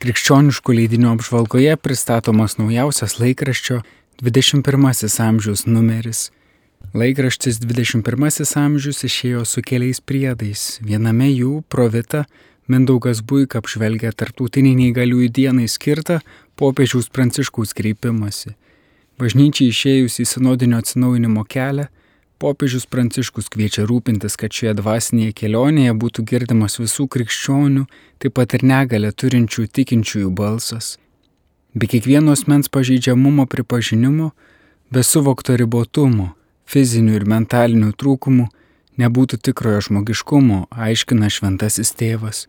[0.00, 3.82] Krikščioniškų leidinių apžvalgoje pristatomas naujausias laikraščio
[4.24, 4.86] 21
[5.26, 6.30] amžiaus numeris.
[6.96, 10.78] Laikraštis 21 amžius išėjo su keliais priedais.
[10.80, 12.22] Viename jų Provita
[12.64, 16.22] Mindaugas Buika apžvelgia tarptautinį neįgaliųjų dienai skirtą
[16.56, 18.54] popiežiaus pranciškaus kreipimąsi.
[19.20, 21.90] Bažnyčiai išėjus į sinodinio atsinaujinimo kelią,
[22.40, 27.84] popiežius pranciškus kviečia rūpintis, kad šioje dvasinėje kelionėje būtų girdimas visų krikščionių,
[28.18, 30.96] taip pat ir negalę turinčių tikinčiųjų balsas.
[31.74, 34.32] Be kiekvienos mens pažeidžiamumo pripažinimo,
[34.90, 36.32] be suvokto ribotumo,
[36.66, 38.48] fizinių ir mentalinių trūkumų
[39.00, 42.48] nebūtų tikrojo žmogiškumo, aiškina šventasis tėvas.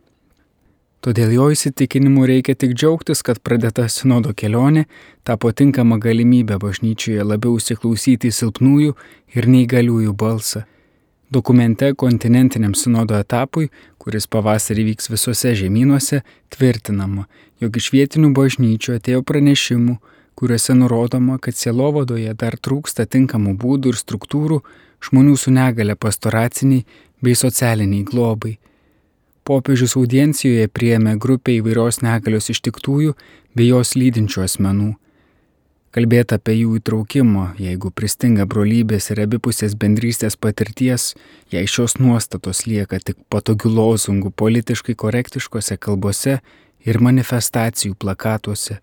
[1.01, 4.83] Todėl jo įsitikinimu reikia tik džiaugtis, kad pradėta sinodo kelionė
[5.25, 8.93] tapo tinkama galimybė bažnyčioje labiau įsiklausyti į silpnųjų
[9.33, 10.61] ir neįgaliųjų balsą.
[11.33, 16.21] Dokumente kontinentiniam sinodo etapui, kuris pavasarį vyks visose žemynuose,
[16.53, 17.25] tvirtinama,
[17.63, 19.97] jog iš vietinių bažnyčių atėjo pranešimų,
[20.37, 24.61] kuriuose nurodoma, kad sielovadoje dar trūksta tinkamų būdų ir struktūrų
[25.09, 26.85] žmonių su negale pastoraciniai
[27.25, 28.59] bei socialiniai globai
[29.47, 33.15] popiežius audiencijoje priėmė grupę įvairios negalios ištiktųjų
[33.55, 34.91] bei jos lydinčių asmenų.
[35.91, 41.09] Kalbėti apie jų įtraukimo, jeigu pristinga brolybės ir abipusės bendrystės patirties,
[41.51, 46.37] jei šios nuostatos lieka tik patogių lozungų politiškai korektiškose kalbose
[46.87, 48.79] ir manifestacijų plakatuose.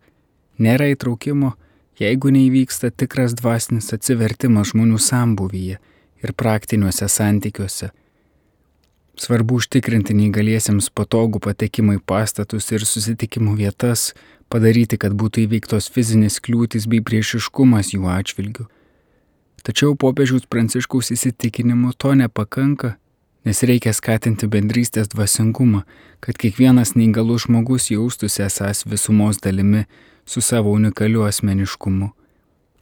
[0.61, 1.55] Nėra įtraukimo,
[1.97, 5.79] jeigu neįvyksta tikras dvasinis atsivertimas žmonių sambuvyje
[6.21, 7.89] ir praktiniuose santykiuose
[9.19, 14.13] Svarbu užtikrinti neįgaliesiems patogų patekimą į pastatus ir susitikimų vietas,
[14.47, 18.69] padaryti, kad būtų įveiktos fizinės kliūtis bei priešiškumas jų atžvilgių.
[19.67, 22.95] Tačiau popiežiaus pranciškaus įsitikinimu to nepakanka,
[23.45, 25.83] nes reikia skatinti bendrystės dvasingumą,
[26.23, 29.85] kad kiekvienas neįgalus žmogus jaustųsi esas visumos dalimi
[30.25, 32.13] su savo unikaliu asmeniškumu.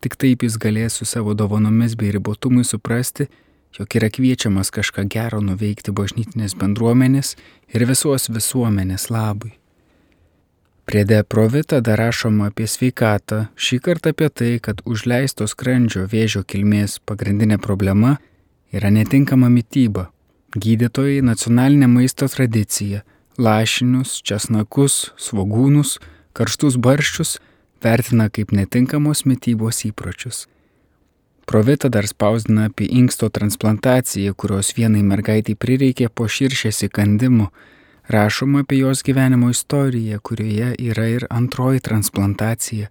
[0.05, 3.31] Tik taip jis galės su savo dovanomis bei ribotumui suprasti,
[3.79, 7.37] jog yra kviečiamas kažką gero nuveikti bažnytinės bendruomenės
[7.75, 9.53] ir visos visuomenės labui.
[10.87, 17.01] Priede Provita dar rašoma apie sveikatą, šį kartą apie tai, kad užleisto skrandžio vėžio kilmės
[17.03, 18.17] pagrindinė problema
[18.71, 20.13] yra netinkama mytyba.
[20.55, 23.03] Gydytojai nacionalinė maisto tradicija-
[23.47, 25.99] lašinius, česnakus, svogūnus,
[26.33, 27.39] karštus barščius
[27.83, 30.47] vertina kaip netinkamos mytybos įpročius.
[31.47, 37.47] Provita dar spausdina apie inksto transplantaciją, kurios vienai mergaitai prireikė po širšės įkandimų.
[38.11, 42.91] Rašoma apie jos gyvenimo istoriją, kurioje yra ir antroji transplantacija.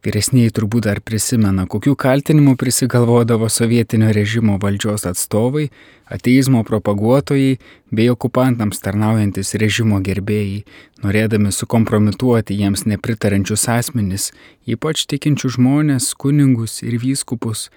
[0.00, 5.66] Vyresniai turbūt dar prisimena, kokių kaltinimų prisigalvodavo sovietinio režimo valdžios atstovai,
[6.08, 7.58] ateizmo propaguotojai
[7.92, 10.62] bei okupantams tarnaujantis režimo gerbėjai,
[11.04, 14.30] norėdami sukompromituoti jiems nepritarančius asmenis,
[14.64, 17.68] ypač tikinčių žmonės, kuningus ir vyskupus.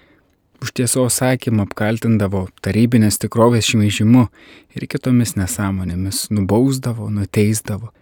[0.64, 4.24] Už tiesos sakymą apkaltindavo tarybinės tikrovės šmeižimu
[4.72, 7.92] ir kitomis nesąmonėmis, nubausdavo, nuteisdavo.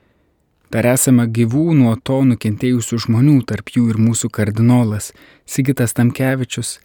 [0.73, 5.11] Dar esame gyvų nuo to nukentėjusių žmonių, tarp jų ir mūsų kardinolas
[5.45, 6.79] Sigitas Tamkevičius.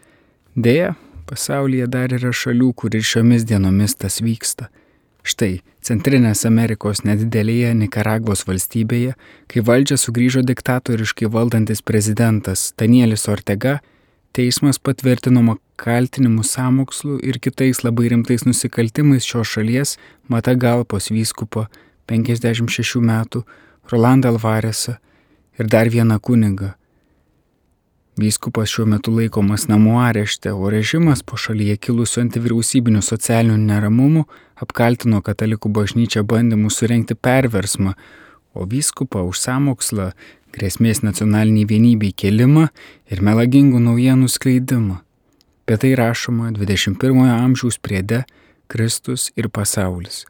[0.55, 0.95] Deja,
[1.29, 4.67] pasaulyje dar yra šalių, kur ir šiomis dienomis tas vyksta.
[5.27, 9.13] Štai Centrinės Amerikos nedidelėje Nikaragvos valstybėje,
[9.47, 13.77] kai valdžia sugrįžo diktatoriškai valdantis prezidentas Danielis Ortega,
[14.35, 19.95] teismas patvirtino kaltinimų samokslu ir kitais labai rimtais nusikaltimais šios šalies
[20.27, 21.69] Matagalpos vyskupo
[22.11, 23.45] 56 metų
[23.91, 24.97] Rolandą Alvaresą
[25.59, 26.71] ir dar vieną kunigą.
[28.17, 34.23] Vyskupas šiuo metu laikomas namų arešte, o režimas po šalyje kilusių antivyriausybinių socialinių neramumų
[34.65, 37.93] apkaltino katalikų bažnyčią bandymu surenkti perversmą,
[38.57, 40.09] o vyskupą už samokslą,
[40.55, 42.67] grėsmės nacionaliniai vienybei kelimą
[43.13, 44.97] ir melagingų naujienų skleidimą.
[45.67, 48.23] Apie tai rašoma 21 amžiaus priede
[48.67, 50.23] Kristus ir pasaulis.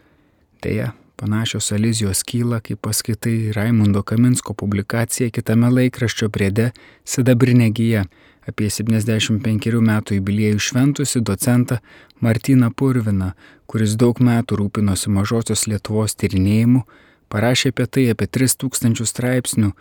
[0.59, 6.68] Deja, Panašios alizijos kyla, kai paskaitai Raimundo Kaminsko publikaciją kitame laikraščio priede
[7.10, 8.04] Sidabrinė gyja
[8.46, 11.80] apie 75 metų jubiliejų šventusi docentą
[12.22, 13.31] Martyną Purviną,
[13.66, 16.86] kuris daug metų rūpinosi mažosios Lietuvos tyrinėjimu,
[17.34, 19.74] parašė apie tai apie 3000 straipsnių.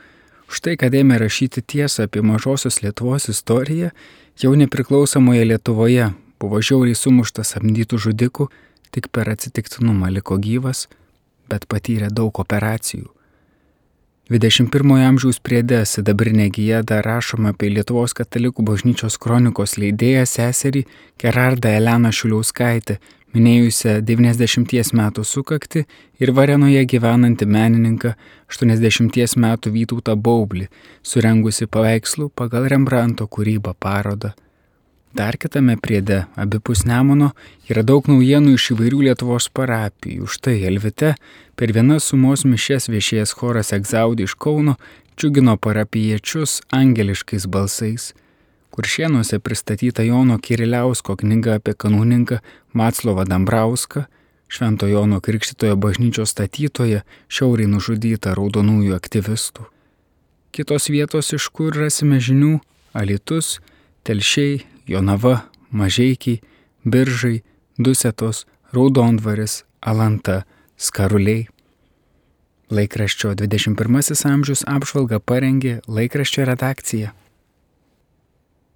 [0.48, 3.92] Štai, kad ėmė rašyti tiesą apie mažosios Lietuvos istoriją,
[4.40, 8.48] jau nepriklausomoje Lietuvoje buvo žiauriai sumuštas samdytų žudikų,
[8.88, 10.88] tik per atsitiktinumą liko gyvas,
[11.50, 13.08] bet patyrė daug operacijų.
[14.26, 20.82] 21 amžiaus priede Sidabrinė gyja dar rašoma apie Lietuvos katalikų bažnyčios kronikos leidėją seserį
[21.22, 22.96] Gerardą Eleną Šiuliauskaitę,
[23.36, 25.84] minėjusią 90 metų sukakti
[26.18, 28.16] ir Varenoje gyvenantį menininką
[28.50, 30.66] 80 metų Vytautą Baublį,
[31.06, 34.34] surengusi paveikslų pagal Rembranto kūrybą parodą.
[35.16, 37.30] Dar kitame priede, abipus Nemono,
[37.72, 40.26] yra daug naujienų iš įvairių Lietuvos parapijų.
[40.28, 41.14] Štai Elvite
[41.56, 44.74] per vienas sumos mišės viešėjęs choras Egzaudį iš Kauno
[45.16, 48.10] džiugino parapiečius angeliškais balsais.
[48.76, 52.42] Kuršienuose pristatyta Jono Kiriliausko knyga apie kanūninką
[52.76, 54.04] Matslovą Dambrauską,
[54.52, 59.64] Švento Jono Krikštitojo bažnyčios statytoje, šiauriai nužudyta raudonųjų aktyvistų.
[60.52, 62.58] Kitos vietos, iš kur rasime žinių-
[63.00, 63.60] Alitus,
[64.04, 66.40] Telšiai, Jonava, Mažiekiai,
[66.84, 67.42] Biržai,
[67.78, 70.44] Dusetos, Raudondvaris, Alanta,
[70.76, 71.46] Skaruliai.
[72.70, 77.12] Laikraščio 21 amžius apžvalga parengė laikraščio redakcija.